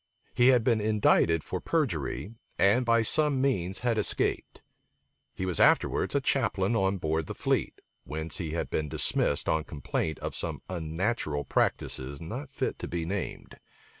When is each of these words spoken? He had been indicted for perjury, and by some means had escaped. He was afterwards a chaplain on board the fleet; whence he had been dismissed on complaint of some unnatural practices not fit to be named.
He 0.33 0.47
had 0.47 0.63
been 0.63 0.81
indicted 0.81 1.43
for 1.43 1.61
perjury, 1.61 2.33
and 2.57 2.83
by 2.87 3.03
some 3.03 3.39
means 3.39 3.81
had 3.85 3.99
escaped. 3.99 4.63
He 5.35 5.45
was 5.45 5.59
afterwards 5.59 6.15
a 6.15 6.21
chaplain 6.21 6.75
on 6.75 6.97
board 6.97 7.27
the 7.27 7.35
fleet; 7.35 7.79
whence 8.03 8.37
he 8.37 8.49
had 8.53 8.71
been 8.71 8.89
dismissed 8.89 9.47
on 9.47 9.63
complaint 9.63 10.17
of 10.17 10.35
some 10.35 10.63
unnatural 10.67 11.45
practices 11.45 12.19
not 12.19 12.51
fit 12.51 12.79
to 12.79 12.87
be 12.87 13.05
named. 13.05 13.59